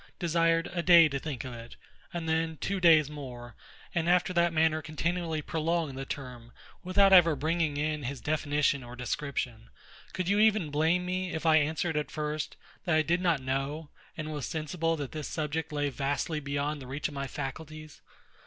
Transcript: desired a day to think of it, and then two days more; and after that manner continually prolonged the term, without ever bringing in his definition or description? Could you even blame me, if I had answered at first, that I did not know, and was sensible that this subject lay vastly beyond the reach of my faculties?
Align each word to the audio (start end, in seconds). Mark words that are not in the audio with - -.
desired 0.17 0.67
a 0.73 0.81
day 0.81 1.07
to 1.07 1.19
think 1.19 1.43
of 1.45 1.53
it, 1.53 1.75
and 2.11 2.27
then 2.27 2.57
two 2.57 2.79
days 2.79 3.07
more; 3.07 3.53
and 3.93 4.09
after 4.09 4.33
that 4.33 4.51
manner 4.51 4.81
continually 4.81 5.43
prolonged 5.43 5.95
the 5.95 6.05
term, 6.05 6.51
without 6.83 7.13
ever 7.13 7.35
bringing 7.35 7.77
in 7.77 8.01
his 8.01 8.19
definition 8.19 8.83
or 8.83 8.95
description? 8.95 9.69
Could 10.11 10.27
you 10.27 10.39
even 10.39 10.71
blame 10.71 11.05
me, 11.05 11.31
if 11.31 11.45
I 11.45 11.57
had 11.59 11.67
answered 11.67 11.97
at 11.97 12.09
first, 12.09 12.57
that 12.85 12.95
I 12.95 13.03
did 13.03 13.21
not 13.21 13.41
know, 13.43 13.89
and 14.17 14.33
was 14.33 14.47
sensible 14.47 14.95
that 14.95 15.11
this 15.11 15.27
subject 15.27 15.71
lay 15.71 15.89
vastly 15.89 16.39
beyond 16.39 16.81
the 16.81 16.87
reach 16.87 17.07
of 17.07 17.13
my 17.13 17.27
faculties? 17.27 18.01